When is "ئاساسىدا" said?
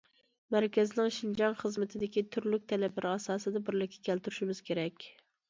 3.13-3.63